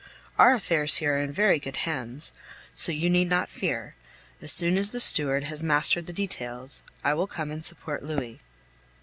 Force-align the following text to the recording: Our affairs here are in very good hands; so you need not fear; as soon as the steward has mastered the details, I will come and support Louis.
Our 0.39 0.55
affairs 0.55 0.95
here 0.95 1.13
are 1.13 1.21
in 1.21 1.31
very 1.31 1.59
good 1.59 1.75
hands; 1.75 2.33
so 2.73 2.91
you 2.91 3.07
need 3.07 3.29
not 3.29 3.49
fear; 3.51 3.93
as 4.41 4.51
soon 4.51 4.75
as 4.79 4.89
the 4.89 4.99
steward 4.99 5.43
has 5.43 5.61
mastered 5.61 6.07
the 6.07 6.11
details, 6.11 6.81
I 7.03 7.13
will 7.13 7.27
come 7.27 7.51
and 7.51 7.63
support 7.63 8.01
Louis. 8.01 8.39